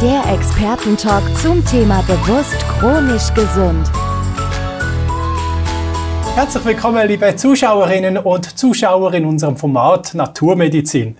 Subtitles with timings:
[0.00, 3.90] Der Expertentalk zum Thema bewusst chronisch gesund.
[6.36, 11.16] Herzlich willkommen, liebe Zuschauerinnen und Zuschauer in unserem Format Naturmedizin.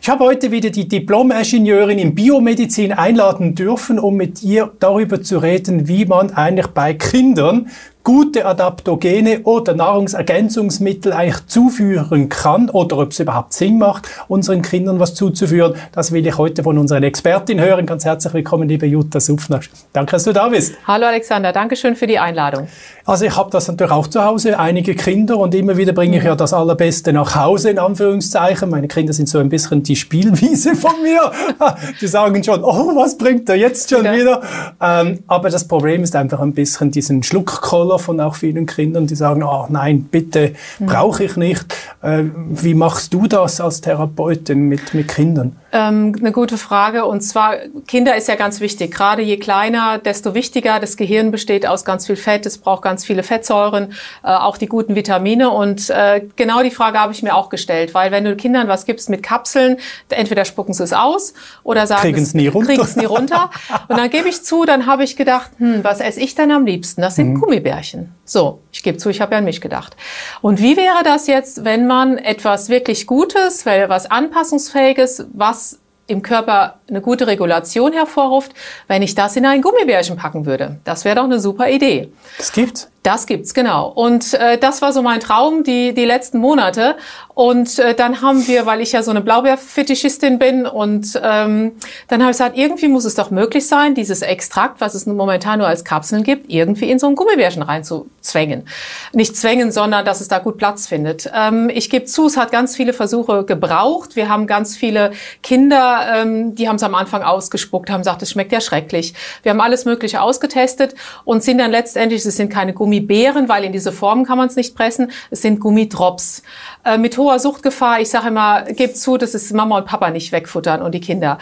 [0.00, 5.36] Ich habe heute wieder die Diplom-Ingenieurin in Biomedizin einladen dürfen, um mit ihr darüber zu
[5.36, 7.68] reden, wie man eigentlich bei Kindern
[8.04, 15.00] gute Adaptogene oder Nahrungsergänzungsmittel eigentlich zuführen kann oder ob es überhaupt Sinn macht, unseren Kindern
[15.00, 15.74] was zuzuführen.
[15.92, 17.86] Das will ich heute von unserer Expertin hören.
[17.86, 19.60] Ganz herzlich willkommen, liebe Jutta Suffner.
[19.92, 20.74] Danke, dass du da bist.
[20.86, 22.68] Hallo Alexander, danke schön für die Einladung.
[23.06, 26.24] Also ich habe das natürlich auch zu Hause, einige Kinder und immer wieder bringe ich
[26.24, 28.70] ja das Allerbeste nach Hause, in Anführungszeichen.
[28.70, 31.30] Meine Kinder sind so ein bisschen die Spielwiese von mir.
[32.00, 34.24] Die sagen schon, oh, was bringt er jetzt schon wieder?
[34.24, 34.42] wieder?
[34.80, 39.06] Ähm, aber das Problem ist einfach ein bisschen diesen Schluckkoller Schüler von auch vielen Kindern,
[39.06, 40.86] die sagen, oh nein, bitte, mhm.
[40.86, 41.74] brauche ich nicht.
[42.02, 45.56] Äh, wie machst du das als Therapeutin mit, mit Kindern?
[45.72, 47.04] Ähm, eine gute Frage.
[47.04, 47.56] Und zwar,
[47.88, 48.94] Kinder ist ja ganz wichtig.
[48.94, 50.78] Gerade je kleiner, desto wichtiger.
[50.78, 52.46] Das Gehirn besteht aus ganz viel Fett.
[52.46, 55.50] Es braucht ganz viele Fettsäuren, äh, auch die guten Vitamine.
[55.50, 57.92] Und äh, genau die Frage habe ich mir auch gestellt.
[57.92, 59.78] Weil wenn du Kindern was gibst mit Kapseln,
[60.10, 61.34] entweder spucken sie es aus
[61.64, 62.68] oder sagen kriegen es nie runter.
[62.68, 63.50] Kriegen es nie runter.
[63.88, 66.66] Und dann gebe ich zu, dann habe ich gedacht, hm, was esse ich denn am
[66.66, 67.00] liebsten?
[67.00, 67.40] Das sind mhm.
[67.40, 67.83] Gummibärchen.
[68.24, 69.96] So, ich gebe zu, ich habe ja an mich gedacht.
[70.40, 76.80] Und wie wäre das jetzt, wenn man etwas wirklich Gutes, was Anpassungsfähiges, was im Körper
[76.88, 78.52] eine gute Regulation hervorruft,
[78.88, 80.78] wenn ich das in ein Gummibärchen packen würde.
[80.84, 82.12] Das wäre doch eine super Idee.
[82.36, 82.90] Das gibt's.
[83.04, 83.90] Das gibt's, genau.
[83.90, 86.96] Und äh, das war so mein Traum die, die letzten Monate.
[87.34, 91.72] Und äh, dann haben wir, weil ich ja so eine Blaubeerfetischistin bin, und ähm,
[92.08, 95.58] dann habe ich gesagt, irgendwie muss es doch möglich sein, dieses Extrakt, was es momentan
[95.58, 98.68] nur als Kapseln gibt, irgendwie in so ein Gummibärchen reinzuzwängen.
[99.12, 101.30] Nicht zwängen, sondern dass es da gut Platz findet.
[101.34, 104.16] Ähm, ich gebe zu, es hat ganz viele Versuche gebraucht.
[104.16, 105.10] Wir haben ganz viele
[105.42, 109.12] Kinder, ähm, die haben es am Anfang ausgespuckt, haben gesagt, es schmeckt ja schrecklich.
[109.42, 110.94] Wir haben alles Mögliche ausgetestet
[111.24, 114.48] und sind dann letztendlich, es sind keine Gummibärchen, Gummibären, weil in diese Formen kann man
[114.48, 115.10] es nicht pressen.
[115.30, 116.42] Es sind Gummidrops.
[116.84, 120.32] Äh, mit hoher Suchtgefahr, ich sage immer, gebt zu, dass es Mama und Papa nicht
[120.32, 121.38] wegfuttern und die Kinder.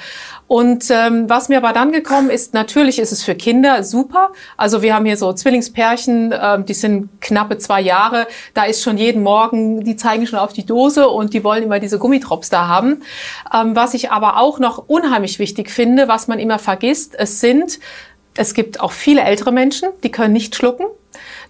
[0.46, 4.30] Und ähm, was mir aber dann gekommen ist, natürlich ist es für Kinder super.
[4.56, 8.26] Also wir haben hier so Zwillingspärchen, ähm, die sind knappe zwei Jahre.
[8.54, 11.80] Da ist schon jeden Morgen, die zeigen schon auf die Dose und die wollen immer
[11.80, 13.02] diese Gummidrops da haben.
[13.54, 17.78] Ähm, was ich aber auch noch unheimlich wichtig finde, was man immer vergisst, es sind
[18.34, 20.86] es gibt auch viele ältere Menschen, die können nicht schlucken.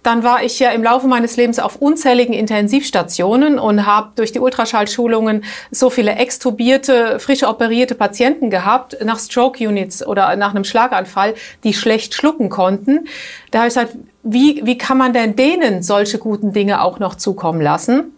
[0.03, 4.39] Dann war ich ja im Laufe meines Lebens auf unzähligen Intensivstationen und habe durch die
[4.39, 11.33] Ultraschallschulungen so viele extubierte, frisch operierte Patienten gehabt nach Stroke Units oder nach einem Schlaganfall,
[11.63, 13.07] die schlecht schlucken konnten.
[13.51, 17.15] Da habe ich gesagt, wie, wie kann man denn denen solche guten Dinge auch noch
[17.15, 18.13] zukommen lassen?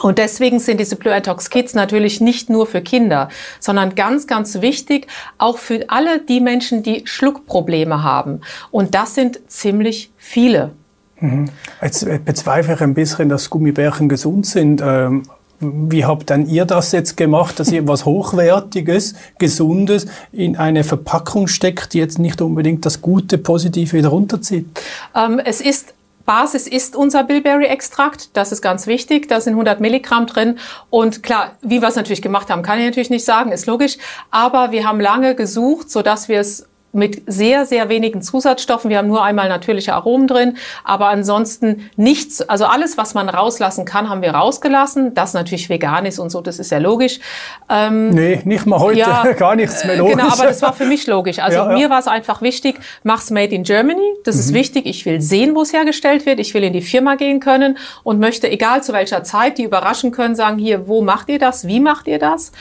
[0.00, 4.60] Und deswegen sind diese Blue Antox Kids natürlich nicht nur für Kinder, sondern ganz, ganz
[4.60, 5.06] wichtig
[5.38, 8.42] auch für alle die Menschen, die Schluckprobleme haben.
[8.70, 10.72] Und das sind ziemlich viele.
[11.20, 11.50] Mhm.
[11.82, 14.82] Jetzt bezweifle ich ein bisschen, dass Gummibärchen gesund sind.
[14.84, 15.22] Ähm,
[15.60, 21.48] wie habt dann ihr das jetzt gemacht, dass ihr etwas Hochwertiges, Gesundes in eine Verpackung
[21.48, 24.66] steckt, die jetzt nicht unbedingt das Gute, Positive wieder runterzieht?
[25.14, 25.94] Ähm, es ist
[26.26, 28.30] Basis ist unser Bilberry-Extrakt.
[28.36, 29.28] Das ist ganz wichtig.
[29.28, 30.58] Da sind 100 Milligramm drin.
[30.90, 33.96] Und klar, wie wir es natürlich gemacht haben, kann ich natürlich nicht sagen, ist logisch.
[34.32, 36.66] Aber wir haben lange gesucht, sodass wir es
[36.96, 38.90] mit sehr, sehr wenigen Zusatzstoffen.
[38.90, 43.84] Wir haben nur einmal natürliche Aromen drin, aber ansonsten nichts, also alles, was man rauslassen
[43.84, 45.14] kann, haben wir rausgelassen.
[45.14, 47.20] Das natürlich vegan ist und so, das ist ja logisch.
[47.68, 50.16] Ähm, nee, nicht mal heute, ja, gar nichts mehr logisch.
[50.16, 51.38] Genau, aber das war für mich logisch.
[51.38, 51.76] Also ja, ja.
[51.76, 54.14] mir war es einfach wichtig, mach's made in Germany.
[54.24, 54.40] Das mhm.
[54.40, 54.86] ist wichtig.
[54.86, 56.40] Ich will sehen, wo es hergestellt wird.
[56.40, 60.10] Ich will in die Firma gehen können und möchte, egal zu welcher Zeit, die überraschen
[60.10, 61.66] können, sagen, hier, wo macht ihr das?
[61.66, 62.52] Wie macht ihr das?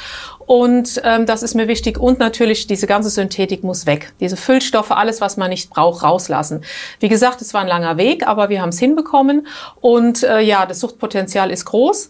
[0.46, 1.98] Und ähm, das ist mir wichtig.
[1.98, 4.14] Und natürlich, diese ganze Synthetik muss weg.
[4.20, 6.64] Diese Füllstoffe, alles, was man nicht braucht, rauslassen.
[7.00, 9.48] Wie gesagt, es war ein langer Weg, aber wir haben es hinbekommen.
[9.82, 12.10] Und äh, ja, das Suchtpotenzial ist groß.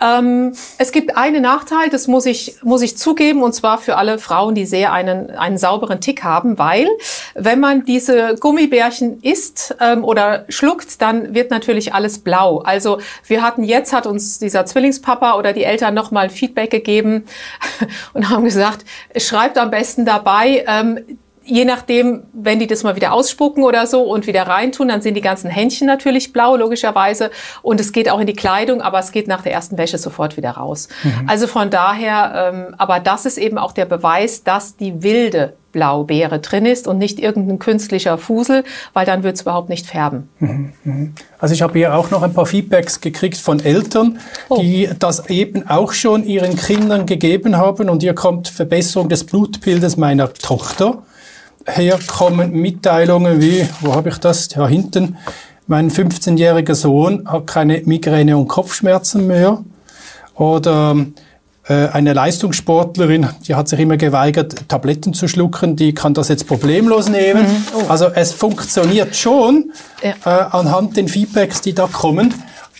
[0.00, 4.18] Ähm, es gibt einen Nachteil, das muss ich, muss ich zugeben, und zwar für alle
[4.18, 6.88] Frauen, die sehr einen, einen sauberen Tick haben, weil
[7.34, 12.58] wenn man diese Gummibärchen isst ähm, oder schluckt, dann wird natürlich alles blau.
[12.58, 17.24] Also wir hatten jetzt, hat uns dieser Zwillingspapa oder die Eltern nochmal Feedback gegeben
[18.12, 18.84] und haben gesagt,
[19.16, 24.02] schreibt am besten dabei, ähm, je nachdem, wenn die das mal wieder ausspucken oder so
[24.02, 27.30] und wieder reintun, dann sind die ganzen Händchen natürlich blau, logischerweise.
[27.62, 30.36] Und es geht auch in die Kleidung, aber es geht nach der ersten Wäsche sofort
[30.36, 30.88] wieder raus.
[31.02, 31.28] Mhm.
[31.28, 36.38] Also von daher, ähm, aber das ist eben auch der Beweis, dass die wilde Blaubeere
[36.38, 38.62] drin ist und nicht irgendein künstlicher Fusel,
[38.92, 40.28] weil dann wird es überhaupt nicht färben.
[40.38, 41.14] Mhm, mhm.
[41.38, 44.60] Also ich habe hier auch noch ein paar Feedbacks gekriegt von Eltern, oh.
[44.60, 49.96] die das eben auch schon ihren Kindern gegeben haben und hier kommt Verbesserung des Blutbildes
[49.96, 51.02] meiner Tochter
[51.66, 54.48] herkommen Mitteilungen wie, wo habe ich das?
[54.54, 55.16] Ja, hinten.
[55.66, 59.64] Mein 15-jähriger Sohn hat keine Migräne und Kopfschmerzen mehr.
[60.34, 60.96] Oder
[61.66, 66.46] äh, eine Leistungssportlerin, die hat sich immer geweigert, Tabletten zu schlucken, die kann das jetzt
[66.46, 67.44] problemlos nehmen.
[67.44, 67.64] Mhm.
[67.74, 67.88] Oh.
[67.88, 69.72] Also es funktioniert schon
[70.02, 70.10] ja.
[70.24, 72.34] äh, anhand den Feedbacks, die da kommen.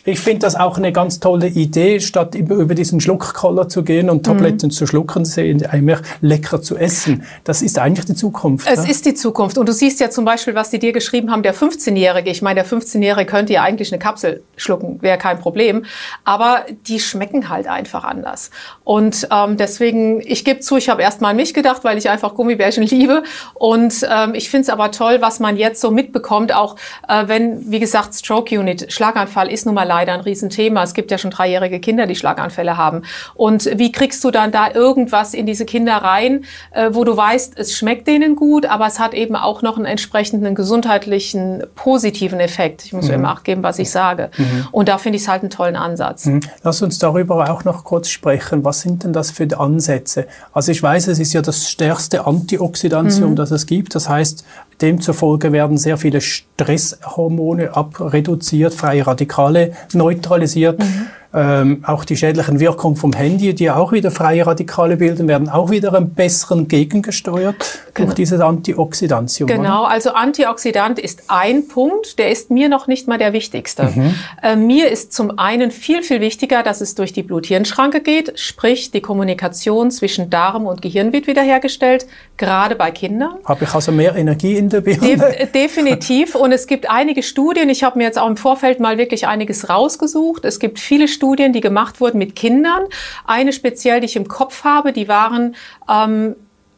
[0.07, 4.27] Ich finde das auch eine ganz tolle Idee, statt über diesen Schluckkoller zu gehen und
[4.27, 4.71] Tabletten mhm.
[4.71, 5.25] zu schlucken,
[5.71, 7.25] eigentlich lecker zu essen.
[7.45, 8.69] Das ist eigentlich die Zukunft.
[8.71, 8.91] Es ne?
[8.91, 9.57] ist die Zukunft.
[9.57, 12.29] Und du siehst ja zum Beispiel, was die dir geschrieben haben, der 15-Jährige.
[12.29, 15.87] Ich meine, der 15-Jährige könnte ja eigentlich eine Kapsel schlucken, wäre kein Problem.
[16.25, 18.51] Aber die schmecken halt einfach anders.
[18.85, 22.11] Und ähm, deswegen, ich gebe zu, ich habe erst mal an mich gedacht, weil ich
[22.11, 23.23] einfach Gummibärchen liebe.
[23.55, 26.77] Und ähm, ich finde es aber toll, was man jetzt so mitbekommt, auch
[27.09, 30.83] äh, wenn, wie gesagt, Stroke Unit, Schlaganfall ist nun mal leider ein Riesenthema.
[30.83, 33.03] Es gibt ja schon dreijährige Kinder, die Schlaganfälle haben.
[33.35, 37.55] Und wie kriegst du dann da irgendwas in diese Kinder rein, äh, wo du weißt,
[37.57, 42.85] es schmeckt denen gut, aber es hat eben auch noch einen entsprechenden gesundheitlichen positiven Effekt.
[42.85, 43.15] Ich muss mhm.
[43.15, 44.31] immer acht geben, was ich sage.
[44.37, 44.67] Mhm.
[44.73, 46.27] Und da finde ich es halt einen tollen Ansatz.
[46.27, 46.41] Mhm.
[46.65, 48.65] Lass uns darüber auch noch kurz sprechen.
[48.65, 50.27] Was sind denn das für Ansätze?
[50.53, 53.37] Also ich weiß, es ist ja das stärkste Antioxidantium, mhm.
[53.37, 53.95] das es gibt.
[53.95, 54.45] Das heißt,
[54.81, 60.79] Demzufolge werden sehr viele Stresshormone abreduziert, freie Radikale neutralisiert.
[60.79, 61.07] Mhm.
[61.37, 65.69] Ähm, auch die schädlichen Wirkungen vom Handy, die auch wieder freie Radikale bilden, werden auch
[65.69, 68.07] wieder ein besseren gegengesteuert genau.
[68.07, 69.49] durch dieses Antioxidantium.
[69.49, 69.91] Genau, oder?
[69.91, 73.91] also Antioxidant ist ein Punkt, der ist mir noch nicht mal der wichtigste.
[73.93, 74.15] Mhm.
[74.45, 78.93] Äh, mir ist zum einen viel, viel wichtiger, dass es durch die Blut-Hirn-Schranke geht, sprich
[78.93, 83.39] die Kommunikation zwischen Darm und Gehirn wird wiederhergestellt, gerade bei Kindern.
[83.45, 85.17] Habe ich also mehr Energie in der Birne?
[85.17, 88.99] De definitiv und es gibt einige Studien, ich habe mir jetzt auch im Vorfeld mal
[88.99, 90.45] wirklich einiges rausgesucht.
[90.45, 92.83] Es gibt viele Studien, Studien, die gemacht wurden mit Kindern.
[93.25, 95.57] Eine speziell, die ich im Kopf habe, die waren
[95.89, 96.37] ähm,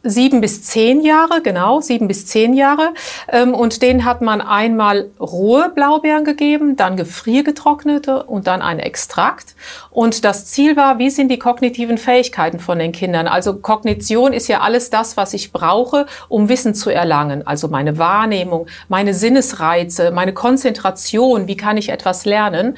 [0.09, 2.93] sieben bis zehn Jahre, genau, sieben bis zehn Jahre.
[3.29, 9.55] Ähm, und denen hat man einmal rohe Blaubeeren gegeben, dann gefriergetrocknete und dann einen Extrakt.
[9.89, 13.27] Und das Ziel war, wie sind die kognitiven Fähigkeiten von den Kindern?
[13.27, 17.45] Also Kognition ist ja alles das, was ich brauche, um Wissen zu erlangen.
[17.45, 22.77] Also meine Wahrnehmung, meine Sinnesreize, meine Konzentration, wie kann ich etwas lernen?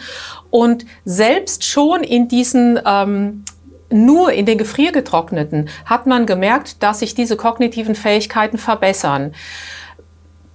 [0.50, 3.44] Und selbst schon in diesen ähm,
[3.92, 9.34] nur in den gefriergetrockneten hat man gemerkt, dass sich diese kognitiven Fähigkeiten verbessern.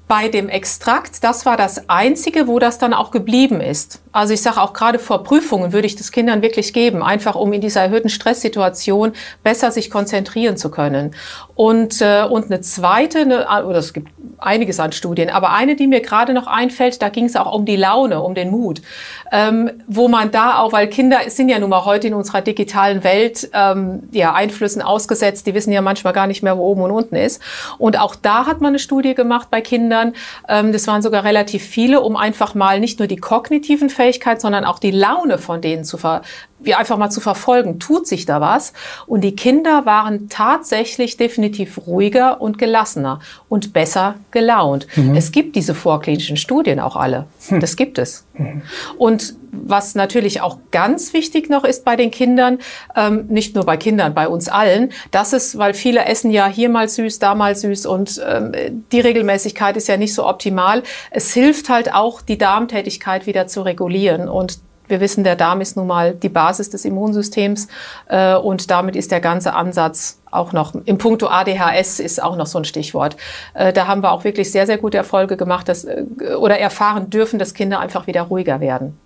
[0.07, 4.03] Bei dem Extrakt, das war das Einzige, wo das dann auch geblieben ist.
[4.13, 7.55] Also ich sage auch gerade vor Prüfungen würde ich das Kindern wirklich geben, einfach um
[7.55, 11.15] in dieser erhöhten Stresssituation besser sich konzentrieren zu können.
[11.55, 14.09] Und, äh, und eine zweite, eine, ah, oder es gibt
[14.39, 17.65] einiges an Studien, aber eine, die mir gerade noch einfällt, da ging es auch um
[17.65, 18.83] die Laune, um den Mut,
[19.31, 23.05] ähm, wo man da auch, weil Kinder sind ja nun mal heute in unserer digitalen
[23.05, 26.91] Welt ähm, ja Einflüssen ausgesetzt, die wissen ja manchmal gar nicht mehr, wo oben und
[26.91, 27.41] unten ist.
[27.79, 30.15] Und auch da hat man eine Studie gemacht bei Kindern,
[30.49, 34.41] ähm, das waren sogar relativ viele, um einfach mal nicht nur die kognitiven Fähigkeiten Fähigkeit,
[34.41, 36.23] sondern auch die Laune von denen zu ver
[36.65, 38.73] wie einfach mal zu verfolgen, tut sich da was?
[39.07, 44.87] Und die Kinder waren tatsächlich definitiv ruhiger und gelassener und besser gelaunt.
[44.97, 45.15] Mhm.
[45.15, 47.27] Es gibt diese vorklinischen Studien auch alle.
[47.49, 47.61] Hm.
[47.61, 48.27] Das gibt es.
[48.35, 48.63] Mhm.
[48.99, 52.59] Und was natürlich auch ganz wichtig noch ist bei den Kindern,
[52.97, 56.69] ähm, nicht nur bei Kindern, bei uns allen, das ist, weil viele essen ja hier
[56.69, 58.53] mal süß, da mal süß und ähm,
[58.91, 60.83] die Regelmäßigkeit ist ja nicht so optimal.
[61.11, 65.77] Es hilft halt auch, die Darmtätigkeit wieder zu regulieren und wir wissen, der Darm ist
[65.77, 67.69] nun mal die Basis des Immunsystems
[68.09, 72.47] äh, und damit ist der ganze Ansatz auch noch, im Punkto ADHS ist auch noch
[72.47, 73.17] so ein Stichwort.
[73.55, 76.05] Äh, da haben wir auch wirklich sehr, sehr gute Erfolge gemacht dass, äh,
[76.39, 78.99] oder erfahren dürfen, dass Kinder einfach wieder ruhiger werden.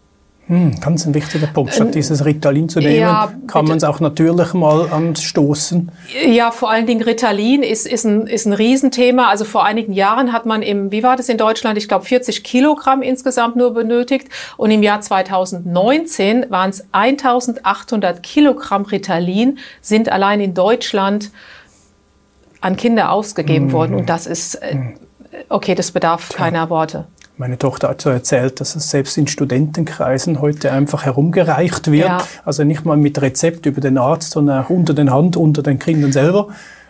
[0.48, 1.74] Hm, ganz ein wichtiger Punkt.
[1.74, 5.92] Statt dieses Ritalin zu nehmen, ja, kann man es auch natürlich mal anstoßen.
[6.26, 9.28] Ja, vor allen Dingen Ritalin ist, ist, ein, ist ein Riesenthema.
[9.28, 11.76] Also vor einigen Jahren hat man im, wie war das in Deutschland?
[11.76, 14.28] Ich glaube 40 Kilogramm insgesamt nur benötigt.
[14.56, 21.30] Und im Jahr 2019 waren es 1800 Kilogramm Ritalin, sind allein in Deutschland
[22.62, 23.72] an Kinder ausgegeben hm.
[23.72, 23.94] worden.
[23.94, 24.78] Und das ist, äh,
[25.50, 26.38] okay, das bedarf Tja.
[26.38, 27.06] keiner Worte.
[27.38, 32.08] Meine Tochter hat so erzählt, dass es selbst in Studentenkreisen heute einfach herumgereicht wird.
[32.08, 32.18] Ja.
[32.44, 35.78] Also nicht mal mit Rezept über den Arzt, sondern auch unter den Hand, unter den
[35.78, 36.48] Kindern selber.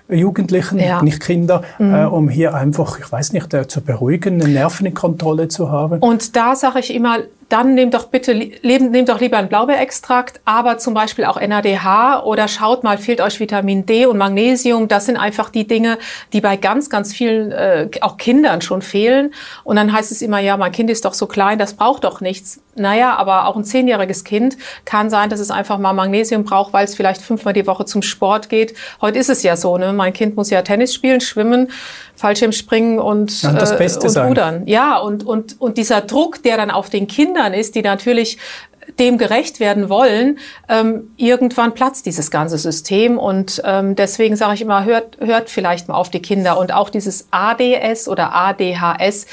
[0.08, 1.02] Jugendlichen, ja.
[1.02, 1.94] nicht Kinder, mhm.
[1.94, 5.70] äh, um hier einfach, ich weiß nicht, äh, zu beruhigen, eine Nerven in Kontrolle zu
[5.70, 6.00] haben.
[6.00, 10.76] Und da sage ich immer, dann nehmt doch bitte, nehmt doch lieber einen Blaubeerextrakt, aber
[10.78, 14.86] zum Beispiel auch NADH oder schaut mal, fehlt euch Vitamin D und Magnesium.
[14.86, 15.98] Das sind einfach die Dinge,
[16.34, 19.32] die bei ganz, ganz vielen, äh, auch Kindern schon fehlen.
[19.64, 22.20] Und dann heißt es immer, ja, mein Kind ist doch so klein, das braucht doch
[22.20, 22.60] nichts.
[22.74, 26.84] Naja, aber auch ein zehnjähriges Kind kann sein, dass es einfach mal Magnesium braucht, weil
[26.84, 28.74] es vielleicht fünfmal die Woche zum Sport geht.
[29.00, 29.92] Heute ist es ja so, ne?
[29.92, 31.70] Mein Kind muss ja Tennis spielen, schwimmen,
[32.18, 34.62] Fallschirmspringen und, ja, das Beste äh, und Rudern.
[34.66, 38.38] Ja, und, und, und dieser Druck, der dann auf den Kindern ist, die natürlich
[38.98, 43.18] dem gerecht werden wollen, ähm, irgendwann platzt dieses ganze System.
[43.18, 46.58] Und ähm, deswegen sage ich immer, hört, hört vielleicht mal auf die Kinder.
[46.58, 49.26] Und auch dieses ADS oder ADHS,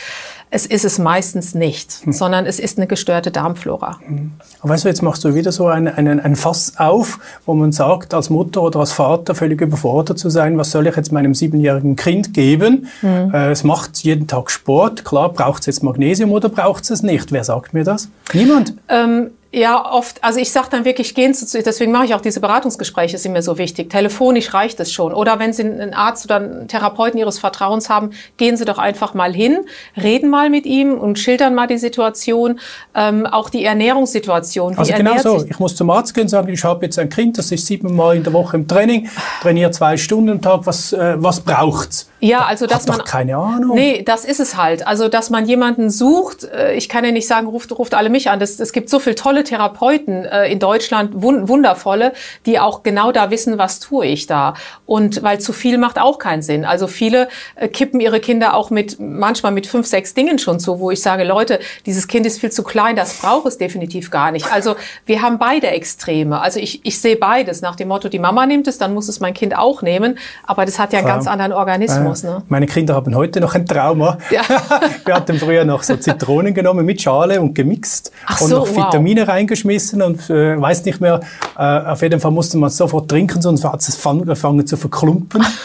[0.56, 2.14] es ist es meistens nicht, hm.
[2.14, 4.00] sondern es ist eine gestörte Darmflora.
[4.00, 4.32] Hm.
[4.62, 7.74] Aber weißt du, jetzt machst du wieder so ein, ein, ein Fass auf, wo man
[7.74, 11.36] sagt, als Mutter oder als Vater völlig überfordert zu sein, was soll ich jetzt meinem
[11.36, 12.88] siebenjährigen Kind geben?
[13.02, 13.34] Hm.
[13.34, 17.04] Äh, es macht jeden Tag Sport, klar, braucht es jetzt Magnesium oder braucht es es
[17.04, 17.34] nicht?
[17.34, 18.08] Wer sagt mir das?
[18.32, 18.76] Niemand.
[18.88, 22.20] Ähm, ja, oft, also ich sage dann wirklich, gehen Sie zu, deswegen mache ich auch
[22.20, 23.90] diese Beratungsgespräche, sind mir so wichtig.
[23.90, 25.14] Telefonisch reicht es schon.
[25.14, 29.14] Oder wenn Sie einen Arzt oder einen Therapeuten Ihres Vertrauens haben, gehen Sie doch einfach
[29.14, 29.60] mal hin,
[29.96, 32.60] reden mal mit ihm und schildern mal die Situation,
[32.96, 34.74] ähm, auch die Ernährungssituation.
[34.74, 37.08] Wie also genau so, ich muss zum Arzt gehen und sagen, ich habe jetzt ein
[37.08, 39.08] Kind, das ist siebenmal in der Woche im Training,
[39.42, 42.10] trainiert zwei Stunden am Tag, was, äh, was braucht's?
[42.26, 43.76] Ja, also dass man keine Ahnung.
[43.76, 44.88] Nee, das ist es halt.
[44.88, 46.44] Also dass man jemanden sucht.
[46.44, 48.42] Äh, ich kann ja nicht sagen, ruft, ruft alle mich an.
[48.42, 52.14] Es gibt so viele tolle Therapeuten äh, in Deutschland, wundervolle,
[52.46, 54.56] die auch genau da wissen, was tue ich da.
[54.86, 56.66] Und weil zu viel macht auch keinen Sinn.
[56.66, 60.80] Also viele äh, kippen ihre Kinder auch mit manchmal mit fünf, sechs Dingen schon zu,
[60.80, 64.32] wo ich sage, Leute, dieses Kind ist viel zu klein, das braucht es definitiv gar
[64.32, 64.52] nicht.
[64.52, 66.42] Also wir haben beide Extreme.
[66.42, 69.20] Also ich, ich sehe beides nach dem Motto, die Mama nimmt es, dann muss es
[69.20, 70.18] mein Kind auch nehmen.
[70.44, 72.24] Aber das hat ja einen ganz anderen Organismus aus.
[72.24, 72.44] Ne?
[72.48, 74.18] Meine Kinder haben heute noch ein Trauma.
[74.32, 74.42] Ja.
[75.06, 78.70] Wir hatten früher noch so Zitronen genommen mit Schale und gemixt Ach und so, noch
[78.70, 79.30] Vitamine wow.
[79.30, 81.20] reingeschmissen und äh, weiß nicht mehr.
[81.58, 85.46] Äh, auf jeden Fall musste man sofort trinken, sonst hat es angefangen zu verklumpen.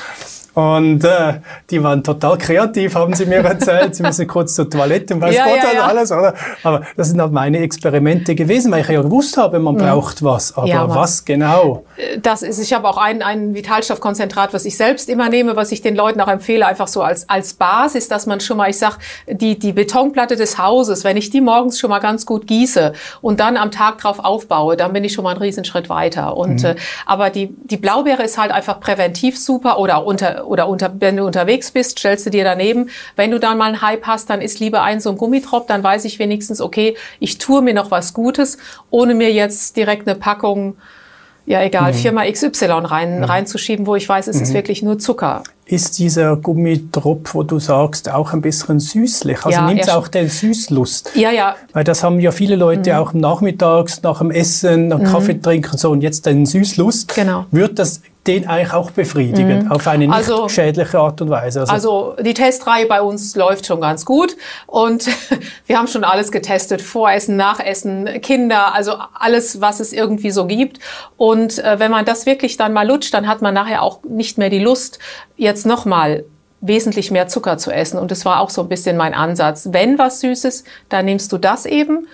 [0.54, 1.40] Und äh,
[1.70, 3.94] die waren total kreativ, haben sie mir erzählt.
[3.94, 5.86] sie müssen kurz zur Toilette und weiß ja, Gott ja, ja.
[5.86, 6.10] alles.
[6.10, 6.34] Oder?
[6.62, 9.78] Aber das sind halt meine Experimente gewesen, weil ich ja gewusst habe, man mhm.
[9.78, 10.56] braucht was.
[10.56, 11.84] Aber ja, was genau?
[12.22, 15.82] Das ist, ich habe auch ein, ein Vitalstoffkonzentrat, was ich selbst immer nehme, was ich
[15.82, 18.98] den Leuten auch empfehle, einfach so als, als Basis, dass man schon mal, ich sag,
[19.28, 23.38] die, die Betonplatte des Hauses, wenn ich die morgens schon mal ganz gut gieße und
[23.40, 26.36] dann am Tag drauf aufbaue, dann bin ich schon mal einen Riesenschritt weiter.
[26.36, 26.70] Und, mhm.
[26.70, 26.74] äh,
[27.06, 31.24] aber die, die Blaubeere ist halt einfach präventiv super oder unter oder unter, wenn du
[31.24, 32.90] unterwegs bist, stellst du dir daneben.
[33.16, 35.82] Wenn du dann mal einen Hype hast, dann ist lieber ein so ein Gummitrop, dann
[35.82, 38.58] weiß ich wenigstens, okay, ich tue mir noch was Gutes,
[38.90, 40.76] ohne mir jetzt direkt eine Packung
[41.46, 41.96] ja egal, mhm.
[41.96, 43.24] Firma XY rein, mhm.
[43.24, 44.42] reinzuschieben, wo ich weiß, es mhm.
[44.42, 45.42] ist wirklich nur Zucker.
[45.70, 49.44] Ist dieser Gummitropf, wo du sagst, auch ein bisschen süßlich?
[49.44, 51.12] Also ja, nimmt es auch den Süßlust?
[51.14, 51.54] Ja, ja.
[51.72, 52.98] Weil das haben ja viele Leute mhm.
[52.98, 55.04] auch nachmittags, nach dem Essen, nach mhm.
[55.04, 57.14] Kaffee trinken so und jetzt den Süßlust.
[57.14, 57.46] Genau.
[57.52, 59.72] Wird das den eigentlich auch befriedigen, mhm.
[59.72, 61.60] auf eine nicht also, schädliche Art und Weise.
[61.60, 64.36] Also, also, die Testreihe bei uns läuft schon ganz gut
[64.66, 65.08] und
[65.66, 70.80] wir haben schon alles getestet, Voressen, Nachessen, Kinder, also alles, was es irgendwie so gibt.
[71.16, 74.36] Und äh, wenn man das wirklich dann mal lutscht, dann hat man nachher auch nicht
[74.36, 74.98] mehr die Lust,
[75.36, 76.24] jetzt nochmal
[76.60, 77.98] wesentlich mehr Zucker zu essen.
[77.98, 79.68] Und das war auch so ein bisschen mein Ansatz.
[79.72, 82.06] Wenn was Süßes, dann nimmst du das eben.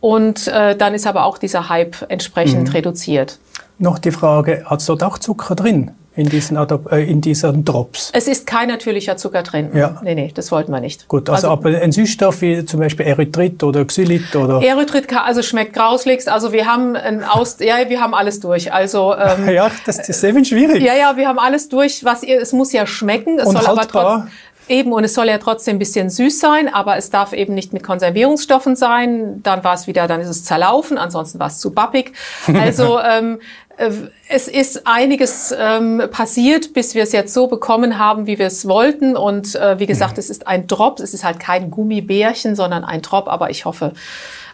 [0.00, 2.72] Und äh, dann ist aber auch dieser Hype entsprechend mhm.
[2.72, 3.38] reduziert
[3.82, 5.90] noch die Frage, hat es dort auch Zucker drin?
[6.14, 8.10] In diesen, äh, in diesen Drops?
[8.14, 9.70] Es ist kein natürlicher Zucker drin.
[9.74, 10.00] Ja.
[10.04, 11.08] Nee, nee, das wollten wir nicht.
[11.08, 14.62] Gut, also, aber ein Süßstoff wie zum Beispiel Erythrit oder Xylit oder...
[14.62, 16.28] Erythrit kann- also schmeckt grauslichst.
[16.28, 18.72] Also wir haben ein Aus, ja, wir haben alles durch.
[18.72, 20.82] Also ähm, ja, das, das ist eben schwierig.
[20.82, 22.04] ja, ja, wir haben alles durch.
[22.04, 23.38] Was ihr, es muss ja schmecken.
[23.38, 24.02] Es Und soll aber haltbar.
[24.20, 24.30] trotzdem
[24.68, 27.72] Eben, und es soll ja trotzdem ein bisschen süß sein, aber es darf eben nicht
[27.72, 29.42] mit Konservierungsstoffen sein.
[29.42, 32.12] Dann war es wieder, dann ist es zerlaufen, ansonsten war es zu bappig.
[32.62, 33.40] Also ähm,
[33.76, 33.90] äh,
[34.28, 38.68] es ist einiges ähm, passiert, bis wir es jetzt so bekommen haben, wie wir es
[38.68, 39.16] wollten.
[39.16, 43.02] Und äh, wie gesagt, es ist ein Drop, es ist halt kein Gummibärchen, sondern ein
[43.02, 43.92] Drop, aber ich hoffe,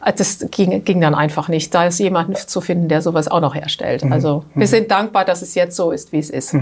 [0.04, 1.74] äh, das ging, ging dann einfach nicht.
[1.74, 4.04] Da ist jemand zu finden, der sowas auch noch herstellt.
[4.10, 6.54] Also wir sind dankbar, dass es jetzt so ist, wie es ist.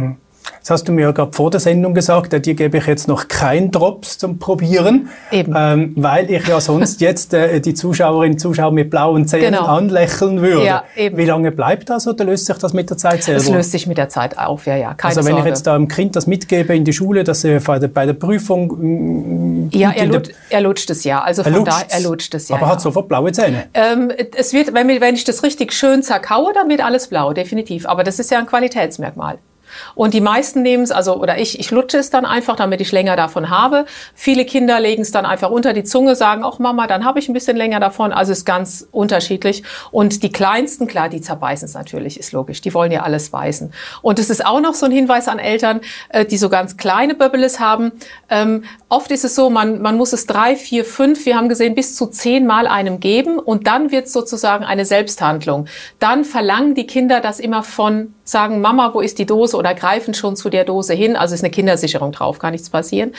[0.60, 3.28] Das hast du mir ja gerade vor der Sendung gesagt, dir gebe ich jetzt noch
[3.28, 5.54] kein Drops zum Probieren, Eben.
[5.56, 9.66] Ähm, weil ich ja sonst jetzt äh, die Zuschauerinnen und Zuschauer mit blauen Zähnen Genau.
[9.66, 10.64] anlächeln würde.
[10.64, 11.16] Ja, eben.
[11.16, 13.40] Wie lange bleibt das oder löst sich das mit der Zeit selber?
[13.40, 14.94] Es löst sich mit der Zeit auf, ja, ja.
[14.94, 15.48] Keine also wenn Sorge.
[15.48, 18.66] ich jetzt da einem Kind das mitgebe in die Schule, dass er bei der, Prüfung
[18.66, 21.22] mm, ja, gut er, in der- lut, er lutscht es ja.
[21.22, 22.56] Also er von lutscht's, daher, er lutscht es ja.
[22.56, 22.72] aber ja.
[22.72, 23.64] hat sofort blaue Zähne.
[23.74, 27.86] Ähm, es wird, wenn, wenn ich das richtig schön zerkaue, dann wird alles blau, definitiv.
[27.86, 29.38] Aber das ist ja ein Qualitätsmerkmal.
[29.94, 32.92] Und die meisten nehmen es, also, oder ich, ich lutsche es dann einfach, damit ich
[32.92, 33.86] länger davon habe.
[34.14, 37.28] Viele Kinder legen es dann einfach unter die Zunge, sagen, auch Mama, dann habe ich
[37.28, 38.12] ein bisschen länger davon.
[38.12, 39.62] Also ist ganz unterschiedlich.
[39.90, 42.60] Und die Kleinsten, klar, die zerbeißen es natürlich, ist logisch.
[42.60, 43.72] Die wollen ja alles beißen.
[44.02, 47.14] Und es ist auch noch so ein Hinweis an Eltern, äh, die so ganz kleine
[47.14, 47.92] Böbbeles haben.
[48.28, 51.74] Ähm, oft ist es so, man, man muss es drei, vier, fünf, wir haben gesehen,
[51.74, 55.66] bis zu zehn Mal einem geben und dann wird es sozusagen eine Selbsthandlung.
[55.98, 60.14] Dann verlangen die Kinder das immer von, sagen, Mama, wo ist die Dose oder greifen
[60.14, 61.16] schon zu der Dose hin.
[61.16, 63.12] Also ist eine Kindersicherung drauf, kann nichts passieren.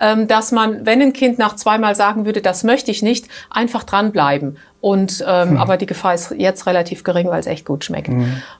[0.00, 3.84] Ähm, dass man, wenn ein Kind nach zweimal sagen würde, das möchte ich nicht, einfach
[3.84, 4.58] dranbleiben.
[4.80, 8.10] Und, ähm, aber die Gefahr ist jetzt relativ gering, weil es echt gut schmeckt.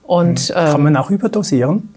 [0.03, 1.95] Und, ähm, Kann man auch überdosieren?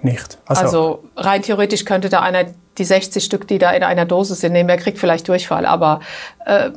[0.00, 0.36] Nicht.
[0.44, 2.44] also rein theoretisch könnte da einer
[2.76, 4.68] die 60 Stück, die da in einer Dose sind, nehmen.
[4.68, 6.00] Er kriegt vielleicht Durchfall, aber
[6.44, 6.70] äh,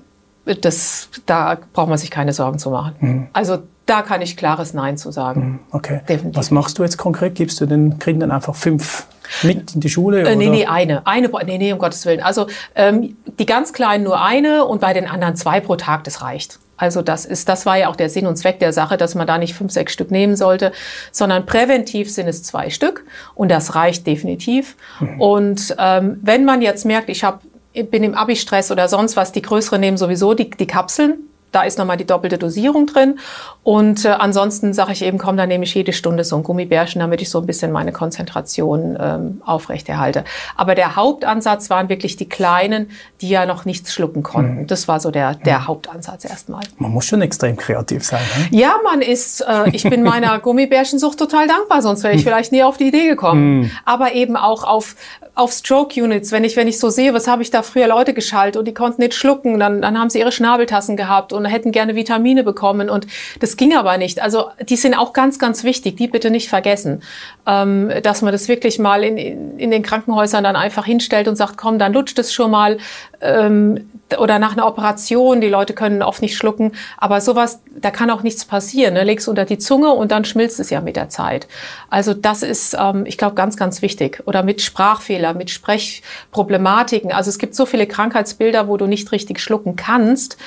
[0.61, 2.95] das, da braucht man sich keine Sorgen zu machen.
[2.99, 3.27] Mhm.
[3.33, 5.59] Also da kann ich klares Nein zu sagen.
[5.71, 6.01] Okay.
[6.07, 7.33] Definitiv Was machst du jetzt konkret?
[7.35, 9.07] Gibst du den Kindern einfach fünf
[9.43, 10.21] mit in die Schule?
[10.21, 10.55] Äh, nee, oder?
[10.55, 11.07] nee, eine.
[11.07, 12.21] eine pro- nee, nee, um Gottes Willen.
[12.21, 16.21] Also ähm, die ganz Kleinen nur eine und bei den anderen zwei pro Tag, das
[16.21, 16.59] reicht.
[16.79, 19.25] Also das ist, das war ja auch der Sinn und Zweck der Sache, dass man
[19.25, 20.71] da nicht fünf, sechs Stück nehmen sollte,
[21.11, 23.03] sondern präventiv sind es zwei Stück
[23.33, 24.75] und das reicht definitiv.
[25.17, 27.41] Und ähm, wenn man jetzt merkt, ich hab,
[27.73, 31.15] ich bin im Abi-Stress oder sonst was, die größeren nehmen sowieso die, die Kapseln.
[31.51, 33.19] Da ist nochmal die doppelte Dosierung drin.
[33.63, 36.99] Und äh, ansonsten sage ich eben, komm, dann nehme ich jede Stunde so ein Gummibärchen,
[36.99, 40.23] damit ich so ein bisschen meine Konzentration ähm, aufrechterhalte.
[40.55, 44.67] Aber der Hauptansatz waren wirklich die Kleinen, die ja noch nichts schlucken konnten.
[44.67, 46.63] Das war so der, der Hauptansatz erstmal.
[46.77, 48.21] Man muss schon extrem kreativ sein.
[48.37, 48.57] Ne?
[48.57, 52.63] Ja, man ist, äh, ich bin meiner Gummibärchensucht total dankbar, sonst wäre ich vielleicht nie
[52.63, 53.71] auf die Idee gekommen.
[53.85, 54.95] Aber eben auch auf,
[55.35, 58.13] auf Stroke Units, wenn ich, wenn ich so sehe, was habe ich da früher Leute
[58.13, 61.71] geschaltet und die konnten nicht schlucken, dann, dann haben sie ihre Schnabeltassen gehabt und hätten
[61.71, 63.07] gerne Vitamine bekommen und
[63.39, 64.21] das ging aber nicht.
[64.21, 67.03] Also die sind auch ganz, ganz wichtig, die bitte nicht vergessen,
[67.45, 71.35] ähm, dass man das wirklich mal in, in, in den Krankenhäusern dann einfach hinstellt und
[71.35, 72.77] sagt, komm, dann lutscht es schon mal
[73.21, 78.09] ähm, oder nach einer Operation, die Leute können oft nicht schlucken, aber sowas, da kann
[78.09, 78.93] auch nichts passieren.
[78.93, 79.03] Ne?
[79.03, 81.47] Legst unter die Zunge und dann schmilzt es ja mit der Zeit.
[81.89, 84.23] Also das ist, ähm, ich glaube, ganz, ganz wichtig.
[84.25, 87.11] Oder mit Sprachfehler, mit Sprechproblematiken.
[87.11, 90.37] Also es gibt so viele Krankheitsbilder, wo du nicht richtig schlucken kannst.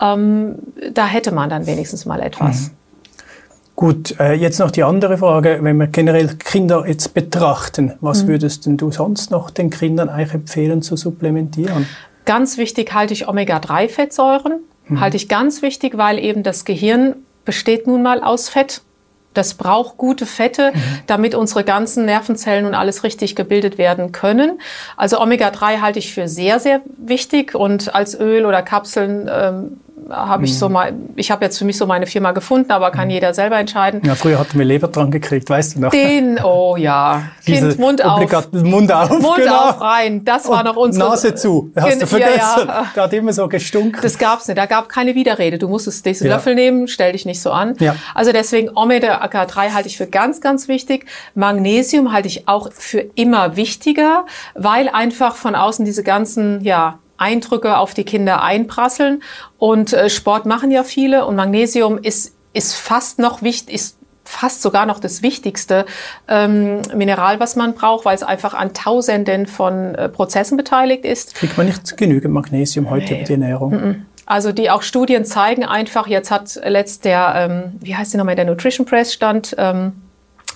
[0.00, 0.54] Ähm,
[0.92, 2.70] da hätte man dann wenigstens mal etwas.
[3.76, 5.58] Gut, äh, jetzt noch die andere Frage.
[5.62, 7.92] Wenn wir generell Kinder jetzt betrachten, Mhm.
[8.00, 11.86] was würdest denn du sonst noch den Kindern eigentlich empfehlen zu supplementieren?
[12.30, 14.60] Ganz wichtig halte ich Omega-3-Fettsäuren.
[15.00, 18.82] Halte ich ganz wichtig, weil eben das Gehirn besteht nun mal aus Fett.
[19.34, 20.72] Das braucht gute Fette,
[21.08, 24.60] damit unsere ganzen Nervenzellen und alles richtig gebildet werden können.
[24.96, 30.44] Also Omega-3 halte ich für sehr, sehr wichtig und als Öl oder Kapseln ähm, habe
[30.44, 33.34] ich so mal, ich habe jetzt für mich so meine Firma gefunden, aber kann jeder
[33.34, 34.00] selber entscheiden.
[34.04, 35.90] Ja, früher hatten wir Leber dran gekriegt, weißt du noch?
[35.90, 38.20] Den, oh ja, Diese Kind, Mund auf.
[38.20, 39.56] obligat- Mund auf, Mund genau.
[39.70, 41.08] auf rein, das war Und noch unsere...
[41.10, 42.38] Nase zu, hast Gen- du vergessen.
[42.38, 42.86] Ja, ja.
[42.94, 43.98] Da hat immer so gestunken.
[44.02, 44.58] Das gab's nicht.
[44.58, 45.58] Da gab keine Widerrede.
[45.58, 46.34] Du musstest diesen Ja.
[46.34, 47.74] Löffel nehmen, stell dich nicht so an.
[47.78, 47.94] Ja.
[48.14, 51.06] Also deswegen Omega-3 halte ich für ganz, ganz wichtig.
[51.34, 57.76] Magnesium halte ich auch für immer wichtiger, weil einfach von außen diese ganzen, ja, Eindrücke
[57.76, 59.22] auf die Kinder einprasseln.
[59.58, 64.62] Und äh, Sport machen ja viele und Magnesium ist, ist fast noch wichtig, ist fast
[64.62, 65.86] sogar noch das wichtigste
[66.28, 71.34] ähm, Mineral, was man braucht, weil es einfach an Tausenden von äh, Prozessen beteiligt ist.
[71.34, 74.06] Kriegt man nicht genügend Magnesium heute über die Ernährung?
[74.26, 78.36] Also die auch Studien zeigen einfach, jetzt hat letzt der, ähm, wie heißt die nochmal,
[78.36, 79.92] der Nutrition Press stand, ähm,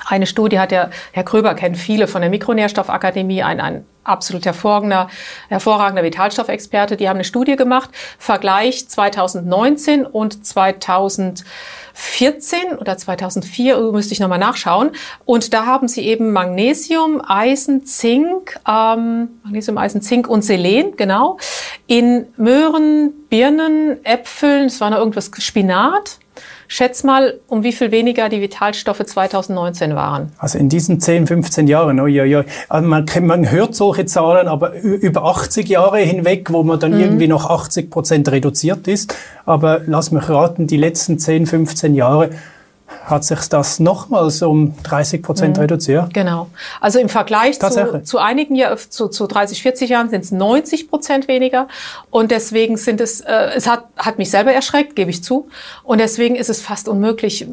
[0.06, 5.08] Eine Studie hat ja, Herr Kröber kennt viele von der Mikronährstoffakademie, ein, ein absolut hervorragender,
[5.48, 6.96] hervorragender Vitalstoffexperte.
[6.96, 11.44] Die haben eine Studie gemacht, Vergleich 2019 und 2014
[12.78, 14.90] oder 2004, müsste ich nochmal nachschauen.
[15.24, 21.38] Und da haben sie eben Magnesium, Eisen, Zink, ähm, Magnesium, Eisen, Zink und Selen, genau,
[21.86, 26.18] in Möhren, Birnen, Äpfeln, es war noch irgendwas, Spinat,
[26.68, 30.32] Schätz mal, um wie viel weniger die Vitalstoffe 2019 waren.
[30.38, 32.44] Also in diesen 10, 15 Jahren, oh, ja, ja.
[32.68, 37.00] Also man, man hört solche Zahlen, aber über 80 Jahre hinweg, wo man dann mhm.
[37.00, 39.14] irgendwie noch 80 Prozent reduziert ist.
[39.46, 42.30] Aber lass mich raten, die letzten 10, 15 Jahre
[43.04, 45.62] hat sich das nochmals um 30 Prozent mhm.
[45.62, 46.14] reduziert.
[46.14, 46.48] Genau.
[46.80, 50.88] Also im Vergleich zu, zu einigen Jahren, zu, zu 30, 40 Jahren sind es 90
[50.88, 51.68] Prozent weniger.
[52.10, 55.48] Und deswegen sind es, äh, es hat, hat mich selber erschreckt, gebe ich zu.
[55.82, 57.46] Und deswegen ist es fast unmöglich.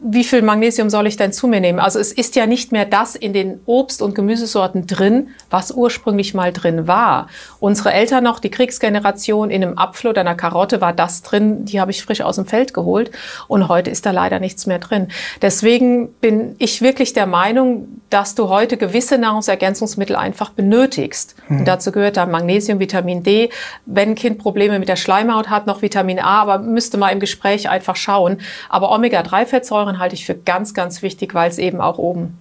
[0.00, 1.80] Wie viel Magnesium soll ich denn zu mir nehmen?
[1.80, 6.32] Also es ist ja nicht mehr das in den Obst- und Gemüsesorten drin, was ursprünglich
[6.32, 7.28] mal drin war.
[7.60, 11.80] Unsere Eltern noch, die Kriegsgeneration, in einem Apfel oder einer Karotte war das drin, die
[11.80, 13.10] habe ich frisch aus dem Feld geholt.
[13.48, 14.93] Und heute ist da leider nichts mehr drin.
[15.42, 21.34] Deswegen bin ich wirklich der Meinung, dass du heute gewisse Nahrungsergänzungsmittel einfach benötigst.
[21.48, 21.60] Mhm.
[21.60, 23.50] Und dazu gehört da Magnesium, Vitamin D.
[23.86, 27.20] Wenn ein Kind Probleme mit der Schleimhaut hat, noch Vitamin A, aber müsste mal im
[27.20, 28.38] Gespräch einfach schauen.
[28.68, 32.38] Aber Omega-3-Fettsäuren halte ich für ganz, ganz wichtig, weil es eben auch oben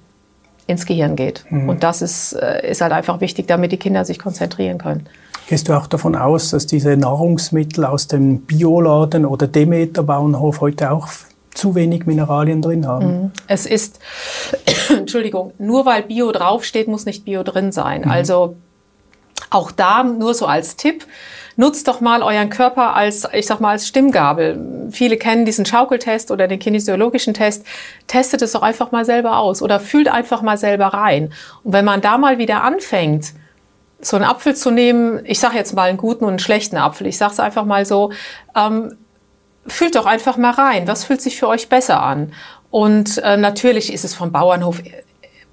[0.67, 1.45] ins Gehirn geht.
[1.49, 1.69] Mhm.
[1.69, 5.07] Und das ist, äh, ist halt einfach wichtig, damit die Kinder sich konzentrieren können.
[5.47, 11.09] Gehst du auch davon aus, dass diese Nahrungsmittel aus dem Bioladen oder Demeter-Bauernhof heute auch
[11.53, 13.05] zu wenig Mineralien drin haben.
[13.05, 13.31] Mhm.
[13.47, 13.99] Es ist,
[14.89, 18.01] Entschuldigung, nur weil Bio draufsteht, muss nicht Bio drin sein.
[18.01, 18.11] Mhm.
[18.11, 18.55] Also
[19.49, 21.05] auch da nur so als Tipp,
[21.55, 24.89] nutzt doch mal euren Körper als, ich sag mal, als Stimmgabel.
[24.91, 27.65] Viele kennen diesen Schaukeltest oder den kinesiologischen Test.
[28.07, 31.31] Testet es doch einfach mal selber aus oder fühlt einfach mal selber rein.
[31.63, 33.33] Und wenn man da mal wieder anfängt,
[34.01, 37.07] so einen Apfel zu nehmen, ich sage jetzt mal einen guten und einen schlechten Apfel,
[37.07, 38.11] ich sage es einfach mal so,
[38.55, 38.97] ähm,
[39.67, 40.87] fühlt doch einfach mal rein.
[40.87, 42.33] Was fühlt sich für euch besser an?
[42.69, 44.81] Und äh, natürlich ist es vom Bauernhof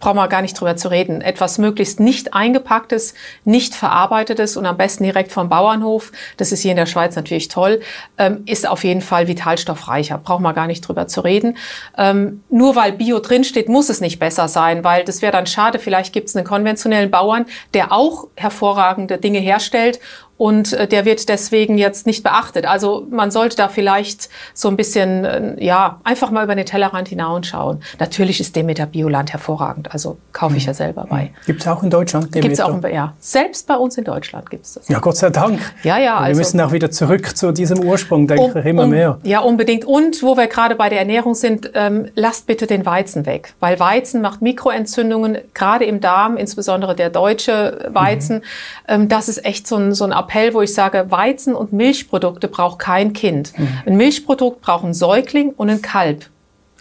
[0.00, 1.20] brauchen wir gar nicht drüber zu reden.
[1.20, 6.72] Etwas möglichst nicht eingepacktes, nicht verarbeitetes und am besten direkt vom Bauernhof, das ist hier
[6.72, 7.80] in der Schweiz natürlich toll,
[8.18, 10.18] ähm, ist auf jeden Fall vitalstoffreicher.
[10.18, 11.58] Brauchen wir gar nicht drüber zu reden.
[11.96, 15.78] Ähm, nur weil Bio drinsteht, muss es nicht besser sein, weil das wäre dann schade.
[15.78, 17.44] Vielleicht gibt es einen konventionellen Bauern,
[17.74, 20.00] der auch hervorragende Dinge herstellt
[20.40, 22.64] und äh, der wird deswegen jetzt nicht beachtet.
[22.64, 27.08] Also man sollte da vielleicht so ein bisschen, äh, ja, einfach mal über den Tellerrand
[27.08, 27.82] hinausschauen.
[27.98, 31.24] Natürlich ist Demeter Bioland hervorragend, also kaufe ich ja selber bei.
[31.24, 31.30] Hm.
[31.44, 32.40] Gibt es auch in Deutschland Demeter?
[32.40, 33.12] Gibt es auch, in, ja.
[33.20, 34.88] Selbst bei uns in Deutschland gibt es das.
[34.88, 35.60] Ja, Gott sei Dank.
[35.82, 36.16] Ja, ja.
[36.16, 39.18] Also, wir müssen auch wieder zurück zu diesem Ursprung, denke um, ich, immer um, mehr.
[39.24, 39.84] Ja, unbedingt.
[39.84, 43.78] Und wo wir gerade bei der Ernährung sind, ähm, lasst bitte den Weizen weg, weil
[43.78, 48.36] Weizen macht Mikroentzündungen, gerade im Darm, insbesondere der deutsche Weizen.
[48.36, 48.42] Mhm.
[48.88, 52.48] Ähm, das ist echt so ein, so ein Appell, wo ich sage, Weizen und Milchprodukte
[52.48, 53.58] braucht kein Kind.
[53.58, 53.68] Mhm.
[53.86, 56.26] Ein Milchprodukt braucht ein Säugling und ein Kalb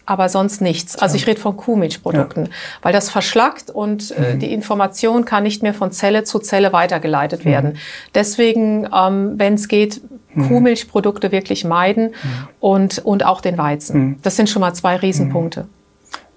[0.09, 0.95] aber sonst nichts.
[0.95, 2.51] Also ich rede von Kuhmilchprodukten, ja.
[2.81, 4.39] weil das verschlackt und äh, mhm.
[4.39, 7.49] die Information kann nicht mehr von Zelle zu Zelle weitergeleitet mhm.
[7.49, 7.77] werden.
[8.15, 10.01] Deswegen, ähm, wenn es geht,
[10.33, 10.47] mhm.
[10.47, 12.47] Kuhmilchprodukte wirklich meiden mhm.
[12.59, 13.99] und, und auch den Weizen.
[13.99, 14.17] Mhm.
[14.23, 15.67] Das sind schon mal zwei Riesenpunkte.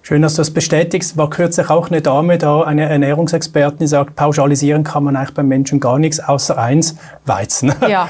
[0.04, 1.16] Schön, dass du das bestätigst.
[1.16, 5.46] War kürzlich auch eine Dame da, eine Ernährungsexpertin, die sagt, pauschalisieren kann man eigentlich beim
[5.46, 7.72] Menschen gar nichts, außer eins, Weizen.
[7.82, 8.08] Ja,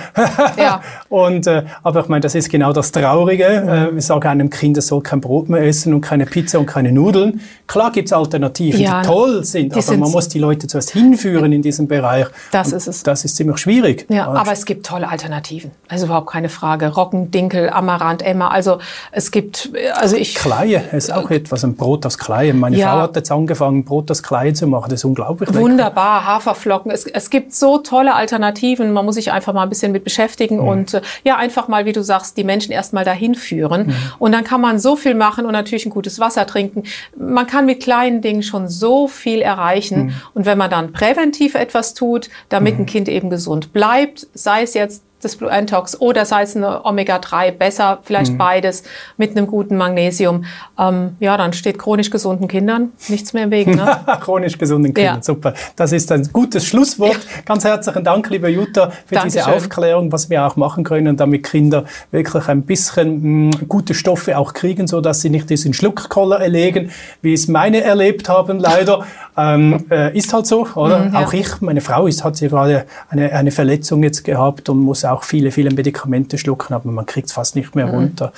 [0.57, 0.81] ja.
[1.11, 3.45] und, äh, aber ich meine, das ist genau das Traurige.
[3.45, 6.65] Äh, wir sagen einem Kind, es soll kein Brot mehr essen und keine Pizza und
[6.65, 7.43] keine Nudeln.
[7.67, 11.53] Klar gibt's Alternativen, ja, die toll sind, die aber man muss die Leute zuerst hinführen
[11.53, 12.27] in diesem Bereich.
[12.53, 13.03] Das und ist es.
[13.03, 14.07] Das ist ziemlich schwierig.
[14.09, 15.73] Ja, aber, aber es gibt tolle Alternativen.
[15.89, 16.89] Also überhaupt keine Frage.
[16.89, 18.49] Roggen, Dinkel, Amaranth, Emma.
[18.49, 18.79] Also
[19.11, 20.37] es gibt, also ich...
[20.37, 22.61] Kleie ist auch etwas, ein Brot aus Kleien.
[22.61, 22.93] Meine ja.
[22.93, 24.89] Frau hat jetzt angefangen, Brot aus Kleien zu machen.
[24.91, 25.53] Das ist unglaublich.
[25.53, 26.27] Wunderbar, lecker.
[26.33, 26.93] Haferflocken.
[26.93, 28.93] Es, es gibt so tolle Alternativen.
[28.93, 30.69] Man muss sich einfach mal ein bisschen mit beschäftigen mhm.
[30.69, 33.89] und äh, ja, einfach mal, wie du sagst, die Menschen erstmal dahin führen.
[33.89, 33.95] Mhm.
[34.21, 36.85] Und dann kann man so viel machen und natürlich ein gutes Wasser trinken.
[37.17, 40.05] Man kann mit kleinen Dingen schon so viel erreichen.
[40.05, 40.15] Mhm.
[40.35, 42.83] Und wenn man dann präventiv etwas tut, damit mhm.
[42.83, 46.85] ein Kind eben gesund bleibt, sei es jetzt das Blue Antox oder sei es eine
[46.85, 48.39] Omega-3, besser vielleicht mhm.
[48.39, 48.83] beides
[49.17, 50.45] mit einem guten Magnesium.
[50.79, 53.69] Ähm, ja, dann steht chronisch gesunden Kindern nichts mehr im Weg.
[53.69, 54.01] Ne?
[54.21, 55.23] chronisch gesunden Kindern, ja.
[55.23, 55.55] super.
[55.77, 57.13] Das ist ein gutes Schlusswort.
[57.13, 57.43] Ja.
[57.45, 59.43] Ganz herzlichen Dank, liebe Jutta, für Dankeschön.
[59.45, 63.95] diese Aufklärung, was wir auch machen können, damit Kinder wirklich ein bisschen mh, hm, gute
[63.95, 66.91] Stoffe auch kriegen, so dass sie nicht diesen Schluckkoller erlegen,
[67.23, 69.05] wie es meine erlebt haben, leider.
[69.37, 70.99] ähm, äh, ist halt so, oder?
[70.99, 71.25] Mhm, ja.
[71.25, 75.05] Auch ich, meine Frau ist, hat sie gerade eine, eine Verletzung jetzt gehabt und muss
[75.05, 77.95] auch viele, viele Medikamente schlucken, aber man kriegt es fast nicht mehr mhm.
[77.95, 78.33] runter.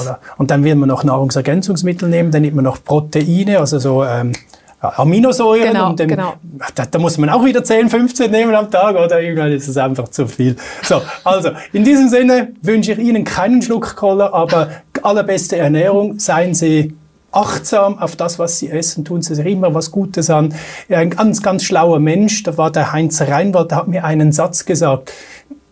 [0.00, 0.18] Oder?
[0.36, 4.32] Und dann will man noch Nahrungsergänzungsmittel nehmen, dann nimmt man noch Proteine, also so ähm,
[4.80, 5.72] Aminosäuren.
[5.72, 6.34] Genau, dem, genau.
[6.74, 9.76] Da, da, muss man auch wieder 10, 15 nehmen am Tag, oder irgendwann ist es
[9.76, 10.56] einfach zu viel.
[10.82, 14.68] So, also in diesem Sinne wünsche ich Ihnen keinen Schluck Cola, aber
[15.02, 16.18] allerbeste Ernährung.
[16.18, 16.94] Seien Sie
[17.32, 20.54] achtsam auf das, was Sie essen, tun Sie sich immer was Gutes an.
[20.88, 24.64] Ein ganz, ganz schlauer Mensch, da war der Heinz Reinwald, der hat mir einen Satz
[24.64, 25.12] gesagt.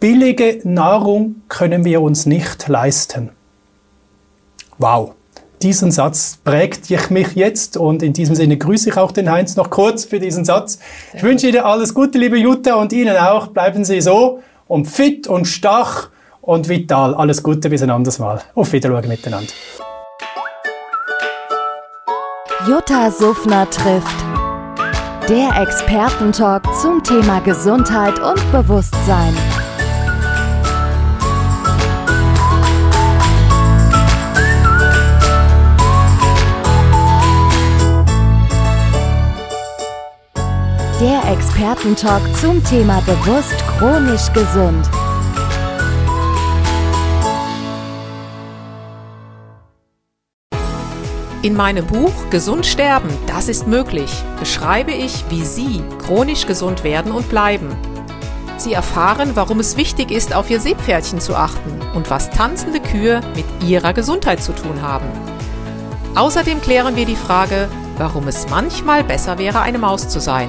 [0.00, 3.30] Billige Nahrung können wir uns nicht leisten.
[4.78, 5.16] Wow
[5.62, 9.56] diesen Satz prägt ich mich jetzt und in diesem Sinne grüße ich auch den Heinz
[9.56, 10.78] noch kurz für diesen Satz.
[11.14, 13.48] Ich wünsche Ihnen alles Gute, liebe Jutta, und Ihnen auch.
[13.48, 16.08] Bleiben Sie so und fit und stach
[16.40, 17.14] und vital.
[17.14, 18.40] Alles Gute bis ein anderes Mal.
[18.54, 19.52] Auf Wiedersehen miteinander.
[22.68, 24.24] Jutta Suffner trifft.
[25.28, 29.34] Der Expertentalk zum Thema Gesundheit und Bewusstsein.
[40.98, 44.88] Der Expertentalk zum Thema bewusst chronisch gesund.
[51.42, 57.12] In meinem Buch Gesund sterben, das ist möglich, beschreibe ich, wie Sie chronisch gesund werden
[57.12, 57.76] und bleiben.
[58.56, 63.20] Sie erfahren, warum es wichtig ist, auf Ihr Seepferdchen zu achten und was tanzende Kühe
[63.34, 65.10] mit ihrer Gesundheit zu tun haben.
[66.14, 70.48] Außerdem klären wir die Frage, warum es manchmal besser wäre, eine Maus zu sein